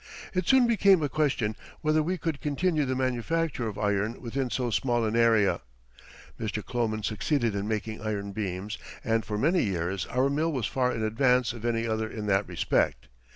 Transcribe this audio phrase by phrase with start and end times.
[0.33, 4.71] It soon became a question whether we could continue the manufacture of iron within so
[4.71, 5.61] small an area.
[6.39, 6.63] Mr.
[6.63, 11.03] Kloman succeeded in making iron beams and for many years our mill was far in
[11.03, 13.09] advance of any other in that respect.